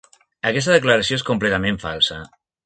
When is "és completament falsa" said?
1.19-2.19